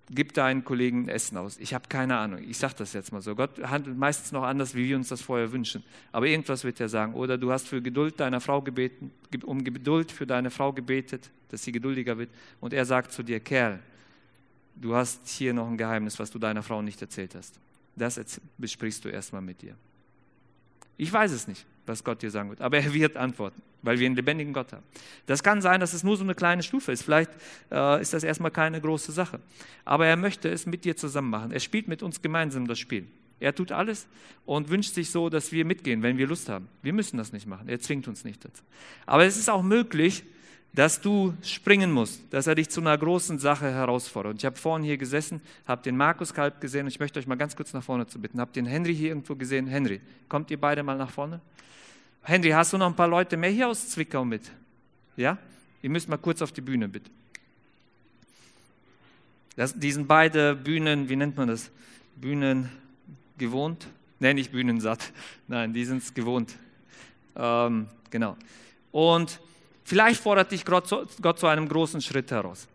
[0.09, 1.59] Gib deinen Kollegen Essen aus.
[1.59, 2.41] Ich habe keine Ahnung.
[2.49, 3.35] Ich sage das jetzt mal so.
[3.35, 5.83] Gott handelt meistens noch anders, wie wir uns das vorher wünschen.
[6.13, 7.15] Aber irgendwas wird er sagen.
[7.15, 9.11] Oder du hast für Geduld deiner Frau gebeten,
[9.45, 12.31] um Geduld für deine Frau gebetet, dass sie geduldiger wird.
[12.61, 13.81] Und er sagt zu dir, Kerl,
[14.77, 17.59] du hast hier noch ein Geheimnis, was du deiner Frau nicht erzählt hast.
[17.97, 18.21] Das
[18.59, 19.77] besprichst du erstmal mit dir.
[20.97, 24.07] Ich weiß es nicht, was Gott dir sagen wird, aber er wird antworten, weil wir
[24.07, 24.85] einen lebendigen Gott haben.
[25.27, 27.03] Das kann sein, dass es nur so eine kleine Stufe ist.
[27.03, 27.31] Vielleicht
[27.71, 29.41] äh, ist das erstmal keine große Sache.
[29.85, 31.53] Aber er möchte es mit dir zusammen machen.
[31.53, 33.07] Er spielt mit uns gemeinsam das Spiel.
[33.41, 34.07] Er tut alles
[34.47, 36.69] und wünscht sich so, dass wir mitgehen, wenn wir Lust haben.
[36.83, 37.69] Wir müssen das nicht machen.
[37.69, 38.63] Er zwingt uns nicht dazu.
[39.05, 40.23] Aber es ist auch möglich,
[40.75, 44.33] dass du springen musst, dass er dich zu einer großen Sache herausfordert.
[44.33, 47.27] Und ich habe vorhin hier gesessen, habe den Markus Kalb gesehen und ich möchte euch
[47.27, 48.41] mal ganz kurz nach vorne zu bitten.
[48.41, 49.67] Habt den Henry hier irgendwo gesehen?
[49.67, 51.41] Henry, kommt ihr beide mal nach vorne?
[52.23, 54.51] Henry, hast du noch ein paar Leute mehr hier aus Zwickau mit?
[55.17, 55.37] Ja?
[55.83, 57.11] Ihr müsst mal kurz auf die Bühne, bitte.
[59.57, 61.71] Das, die sind beide Bühnen, wie nennt man das?
[62.17, 62.71] Bühnen
[63.37, 63.87] gewohnt?
[64.21, 65.13] Nein, nicht Bühnensatt.
[65.49, 66.55] Nein, die sind es gewohnt.
[67.37, 68.37] Ähm, genau.
[68.93, 69.41] Und
[69.85, 72.69] Vielleicht fordert dich Gott zu, einem großen Schritt heraus.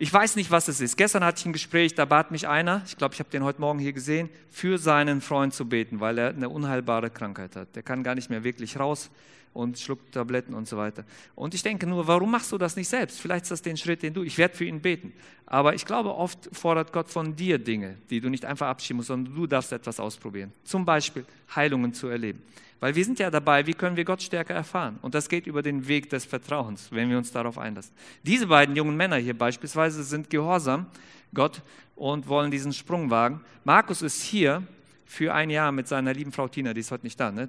[0.00, 0.96] Ich weiß nicht, was es ist.
[0.96, 3.60] Gestern hatte ich ein Gespräch, da bat mich einer, ich glaube, ich habe den heute
[3.60, 7.74] Morgen hier gesehen, für seinen Freund zu beten, weil er eine unheilbare Krankheit hat.
[7.74, 9.10] Der kann gar nicht mehr wirklich raus
[9.54, 11.04] und schluckt Tabletten und so weiter.
[11.34, 13.20] Und ich denke nur, warum machst du das nicht selbst?
[13.20, 15.12] Vielleicht ist das den Schritt, den du, ich werde für ihn beten.
[15.46, 19.08] Aber ich glaube, oft fordert Gott von dir Dinge, die du nicht einfach abschieben musst,
[19.08, 20.52] sondern du darfst etwas ausprobieren.
[20.62, 21.24] Zum Beispiel
[21.56, 22.40] Heilungen zu erleben.
[22.80, 24.98] Weil wir sind ja dabei, wie können wir Gott stärker erfahren?
[25.02, 27.92] Und das geht über den Weg des Vertrauens, wenn wir uns darauf einlassen.
[28.22, 30.86] Diese beiden jungen Männer hier beispielsweise sind gehorsam
[31.34, 31.62] Gott
[31.96, 33.40] und wollen diesen Sprung wagen.
[33.64, 34.62] Markus ist hier
[35.04, 37.48] für ein Jahr mit seiner lieben Frau Tina, die ist heute nicht da, ne?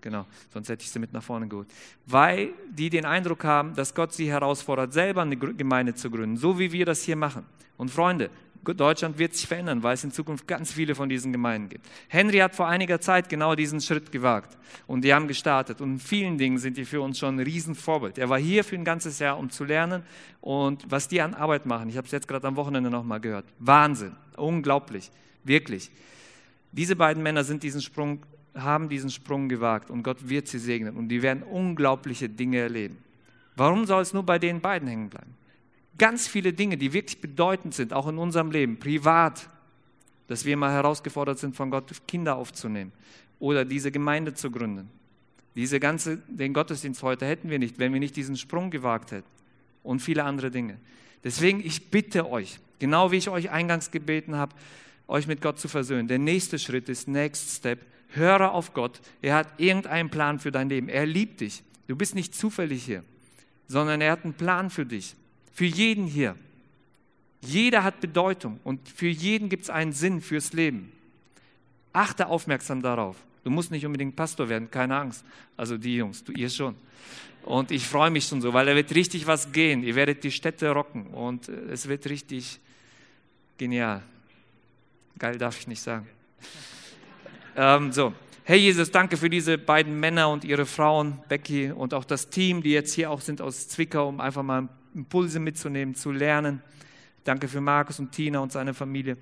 [0.00, 1.68] Genau, sonst hätte ich sie mit nach vorne geholt.
[2.06, 6.58] Weil die den Eindruck haben, dass Gott sie herausfordert, selber eine Gemeinde zu gründen, so
[6.58, 7.46] wie wir das hier machen.
[7.76, 8.28] Und Freunde,
[8.64, 11.86] Deutschland wird sich verändern, weil es in Zukunft ganz viele von diesen Gemeinden gibt.
[12.08, 15.98] Henry hat vor einiger Zeit genau diesen Schritt gewagt und die haben gestartet und in
[15.98, 18.18] vielen Dingen sind die für uns schon ein Riesenvorbild.
[18.18, 20.04] Er war hier für ein ganzes Jahr, um zu lernen
[20.40, 23.46] und was die an Arbeit machen, ich habe es jetzt gerade am Wochenende nochmal gehört,
[23.58, 25.10] Wahnsinn, unglaublich,
[25.42, 25.90] wirklich.
[26.70, 28.22] Diese beiden Männer sind diesen Sprung,
[28.54, 32.98] haben diesen Sprung gewagt und Gott wird sie segnen und die werden unglaubliche Dinge erleben.
[33.56, 35.34] Warum soll es nur bei den beiden hängen bleiben?
[35.98, 39.48] Ganz viele Dinge, die wirklich bedeutend sind, auch in unserem Leben, privat,
[40.26, 42.92] dass wir mal herausgefordert sind, von Gott Kinder aufzunehmen
[43.38, 44.88] oder diese Gemeinde zu gründen.
[45.54, 49.28] Diese ganze, den Gottesdienst heute hätten wir nicht, wenn wir nicht diesen Sprung gewagt hätten
[49.82, 50.78] und viele andere Dinge.
[51.24, 54.54] Deswegen, ich bitte euch, genau wie ich euch eingangs gebeten habe,
[55.08, 56.08] euch mit Gott zu versöhnen.
[56.08, 57.80] Der nächste Schritt ist Next Step.
[58.08, 59.00] Höre auf Gott.
[59.20, 60.88] Er hat irgendeinen Plan für dein Leben.
[60.88, 61.62] Er liebt dich.
[61.86, 63.04] Du bist nicht zufällig hier,
[63.68, 65.14] sondern er hat einen Plan für dich.
[65.52, 66.36] Für jeden hier.
[67.42, 70.92] Jeder hat Bedeutung und für jeden gibt es einen Sinn fürs Leben.
[71.92, 73.16] Achte aufmerksam darauf.
[73.44, 75.24] Du musst nicht unbedingt Pastor werden, keine Angst.
[75.56, 76.76] Also die Jungs, du ihr schon.
[77.42, 79.82] Und ich freue mich schon so, weil da wird richtig was gehen.
[79.82, 82.60] Ihr werdet die Städte rocken und äh, es wird richtig
[83.58, 84.02] genial.
[85.18, 86.06] Geil darf ich nicht sagen.
[87.56, 92.04] ähm, so, Herr Jesus, danke für diese beiden Männer und ihre Frauen, Becky und auch
[92.04, 96.12] das Team, die jetzt hier auch sind aus Zwickau, um einfach mal Impulse mitzunehmen, zu
[96.12, 96.62] lernen.
[97.24, 99.16] Danke für Markus und Tina und seine Familie.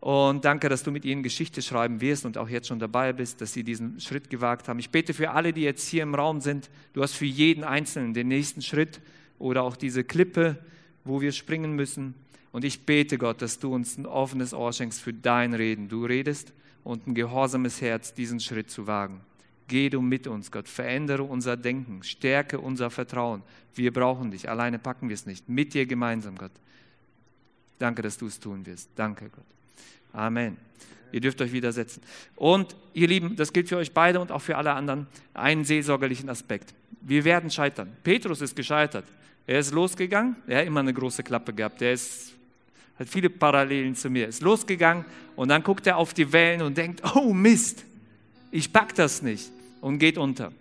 [0.00, 3.40] Und danke, dass du mit ihnen Geschichte schreiben wirst und auch jetzt schon dabei bist,
[3.40, 4.78] dass sie diesen Schritt gewagt haben.
[4.78, 6.70] Ich bete für alle, die jetzt hier im Raum sind.
[6.92, 9.00] Du hast für jeden Einzelnen den nächsten Schritt
[9.38, 10.58] oder auch diese Klippe,
[11.04, 12.14] wo wir springen müssen.
[12.52, 15.88] Und ich bete, Gott, dass du uns ein offenes Ohr schenkst für dein Reden.
[15.88, 16.52] Du redest
[16.84, 19.20] und ein gehorsames Herz, diesen Schritt zu wagen.
[19.68, 20.66] Geh du mit uns, Gott.
[20.66, 23.42] Verändere unser Denken, stärke unser Vertrauen.
[23.74, 24.48] Wir brauchen dich.
[24.48, 25.46] Alleine packen wir es nicht.
[25.46, 26.50] Mit dir gemeinsam, Gott.
[27.78, 28.88] Danke, dass du es tun wirst.
[28.96, 29.44] Danke, Gott.
[30.14, 30.56] Amen.
[31.12, 32.02] Ihr dürft euch widersetzen.
[32.34, 36.30] Und ihr Lieben, das gilt für euch beide und auch für alle anderen, einen seelsorgerlichen
[36.30, 36.74] Aspekt.
[37.02, 37.94] Wir werden scheitern.
[38.02, 39.04] Petrus ist gescheitert.
[39.46, 41.80] Er ist losgegangen, er hat immer eine große Klappe gehabt.
[41.80, 42.34] Er ist,
[42.98, 44.24] hat viele Parallelen zu mir.
[44.24, 45.04] Er ist losgegangen
[45.36, 47.84] und dann guckt er auf die Wellen und denkt, oh Mist,
[48.50, 50.52] ich pack das nicht und geht unter.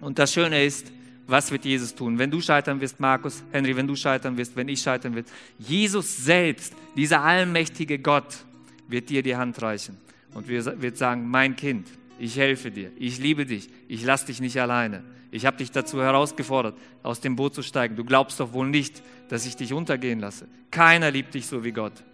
[0.00, 0.92] Und das Schöne ist,
[1.26, 2.18] was wird Jesus tun?
[2.18, 5.26] Wenn du scheitern wirst, Markus, Henry, wenn du scheitern wirst, wenn ich scheitern wird,
[5.58, 8.44] Jesus selbst, dieser allmächtige Gott,
[8.88, 9.96] wird dir die Hand reichen
[10.34, 11.88] und wird sagen, mein Kind,
[12.18, 15.02] ich helfe dir, ich liebe dich, ich lasse dich nicht alleine.
[15.30, 17.96] Ich habe dich dazu herausgefordert, aus dem Boot zu steigen.
[17.96, 20.46] Du glaubst doch wohl nicht, dass ich dich untergehen lasse.
[20.70, 22.04] Keiner liebt dich so wie Gott.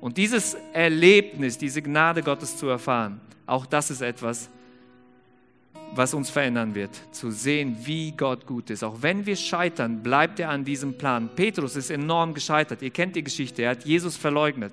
[0.00, 4.48] Und dieses Erlebnis, diese Gnade Gottes zu erfahren, auch das ist etwas,
[5.94, 8.82] was uns verändern wird, zu sehen, wie Gott gut ist.
[8.82, 11.30] Auch wenn wir scheitern, bleibt er an diesem Plan.
[11.34, 12.82] Petrus ist enorm gescheitert.
[12.82, 13.62] Ihr kennt die Geschichte.
[13.62, 14.72] Er hat Jesus verleugnet.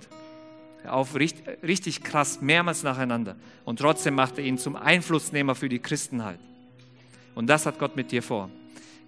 [0.88, 3.36] Auf richtig, richtig krass, mehrmals nacheinander.
[3.66, 6.40] Und trotzdem macht er ihn zum Einflussnehmer für die Christenheit.
[7.36, 8.50] Und das hat Gott mit dir vor.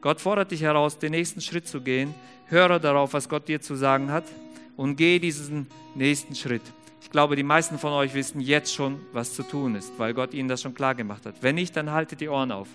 [0.02, 2.14] Gott fordert dich heraus, den nächsten Schritt zu gehen.
[2.48, 4.26] Höre darauf, was Gott dir zu sagen hat
[4.76, 6.64] und gehe diesen nächsten Schritt.
[7.12, 10.34] Ich glaube, die meisten von euch wissen jetzt schon, was zu tun ist, weil Gott
[10.34, 11.36] ihnen das schon klar gemacht hat.
[11.42, 12.70] Wenn nicht, dann haltet die Ohren auf.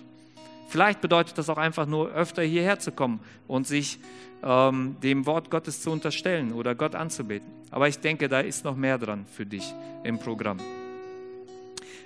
[0.69, 3.97] Vielleicht bedeutet das auch einfach nur, öfter hierher zu kommen und sich
[4.43, 7.47] ähm, dem Wort Gottes zu unterstellen oder Gott anzubeten.
[7.71, 9.73] Aber ich denke, da ist noch mehr dran für dich
[10.03, 10.59] im Programm.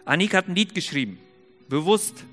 [0.06, 1.20] Anik hat ein Lied geschrieben,
[1.68, 2.24] bewusst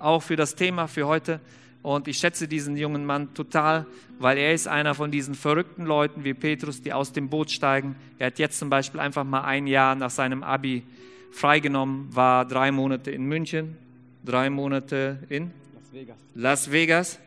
[0.00, 1.38] auch für das Thema für heute.
[1.84, 3.84] Und ich schätze diesen jungen Mann total,
[4.18, 7.94] weil er ist einer von diesen verrückten Leuten wie Petrus, die aus dem Boot steigen.
[8.18, 10.82] Er hat jetzt zum Beispiel einfach mal ein Jahr nach seinem Abi
[11.30, 13.76] freigenommen, war drei Monate in München,
[14.24, 16.16] drei Monate in Las Vegas.
[16.34, 17.18] Las Vegas.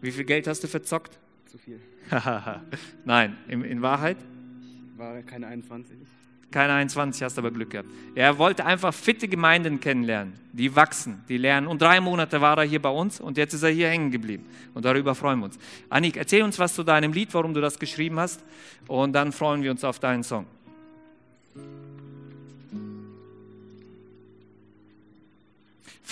[0.00, 1.16] Wie viel Geld hast du verzockt?
[1.46, 1.78] Zu viel.
[3.04, 4.16] Nein, in, in Wahrheit
[4.96, 5.96] War keine 21.
[6.52, 7.88] keine 21, hast aber Glück gehabt.
[8.14, 11.66] Er wollte einfach fitte Gemeinden kennenlernen, die wachsen, die lernen.
[11.66, 14.46] Und drei Monate war er hier bei uns und jetzt ist er hier hängen geblieben.
[14.74, 15.58] Und darüber freuen wir uns.
[15.88, 18.44] Annik, erzähl uns was zu deinem Lied, warum du das geschrieben hast.
[18.86, 20.46] Und dann freuen wir uns auf deinen Song.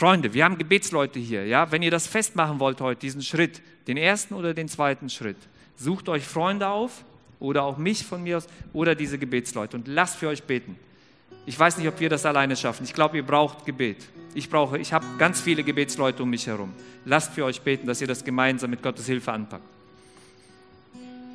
[0.00, 1.44] Freunde, wir haben Gebetsleute hier.
[1.46, 1.70] Ja?
[1.70, 5.36] Wenn ihr das festmachen wollt heute, diesen Schritt, den ersten oder den zweiten Schritt,
[5.76, 7.04] sucht euch Freunde auf
[7.40, 10.76] oder auch mich von mir aus oder diese Gebetsleute und lasst für euch beten.
[11.46, 12.84] Ich weiß nicht, ob wir das alleine schaffen.
[12.84, 14.06] Ich glaube, ihr braucht Gebet.
[14.34, 16.72] Ich brauche, ich habe ganz viele Gebetsleute um mich herum.
[17.04, 19.79] Lasst für euch beten, dass ihr das gemeinsam mit Gottes Hilfe anpackt.